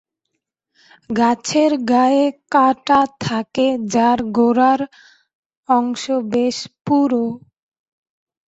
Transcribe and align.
গাছের 1.09 1.71
গায়ে 1.91 2.25
কাঁটা 2.51 3.01
থাকে 3.19 3.67
যার 3.93 4.19
গোড়ার 4.37 4.81
অংশ 5.69 6.03
বেশ 6.33 6.57
পুরু। 6.85 7.25